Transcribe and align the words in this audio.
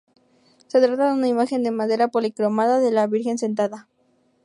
Se 0.65 0.81
trata 0.81 1.09
de 1.09 1.13
una 1.13 1.27
imagen 1.27 1.61
de 1.61 1.69
madera 1.69 2.07
policromada 2.07 2.81
con 2.81 2.95
la 2.95 3.05
virgen 3.05 3.37
sentada. 3.37 3.87